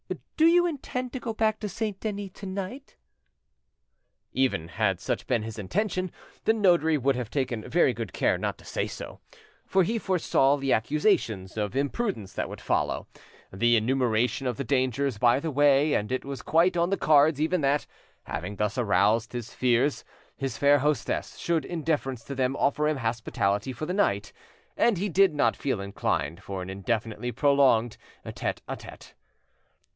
"Do 0.35 0.47
you 0.47 0.65
intend 0.65 1.13
to 1.13 1.19
go 1.19 1.31
back 1.31 1.59
to 1.59 1.69
Saint 1.69 1.99
Denis 1.99 2.31
to 2.33 2.47
night?" 2.47 2.95
Even 4.33 4.69
had 4.69 4.99
such 4.99 5.27
been 5.27 5.43
his 5.43 5.59
intention, 5.59 6.11
the 6.45 6.53
notary 6.53 6.97
would 6.97 7.15
have 7.15 7.29
taken 7.29 7.69
very 7.69 7.93
good 7.93 8.11
care 8.11 8.39
not 8.39 8.57
to 8.57 8.65
say 8.65 8.87
so; 8.87 9.19
for 9.67 9.83
he 9.83 9.99
foresaw 9.99 10.57
the 10.57 10.73
accusations 10.73 11.55
of 11.57 11.75
imprudence 11.75 12.33
that 12.33 12.49
would 12.49 12.59
follow, 12.59 13.07
the 13.53 13.77
enumeration 13.77 14.47
of 14.47 14.57
the 14.57 14.63
dangers 14.63 15.19
by 15.19 15.39
the 15.39 15.51
way; 15.51 15.93
and 15.93 16.11
it 16.11 16.25
was 16.25 16.41
quite 16.41 16.75
on 16.75 16.89
the 16.89 16.97
cards 16.97 17.39
even 17.39 17.61
that, 17.61 17.85
having 18.23 18.55
thus 18.55 18.79
aroused 18.79 19.33
his 19.33 19.53
fears, 19.53 20.03
his 20.35 20.57
fair 20.57 20.79
hostess 20.79 21.37
should 21.37 21.63
in 21.63 21.83
deference 21.83 22.23
to 22.23 22.33
them 22.33 22.55
offer 22.55 22.87
him 22.87 22.97
hospitality 22.97 23.71
for 23.71 23.85
the 23.85 23.93
night, 23.93 24.33
and 24.75 24.97
he 24.97 25.07
did 25.09 25.35
not 25.35 25.55
feel 25.55 25.79
inclined 25.79 26.41
for 26.41 26.63
an 26.63 26.69
indefinitely 26.71 27.31
prolonged 27.31 27.97
tete 28.33 28.63
a 28.67 28.75
tete. 28.75 29.13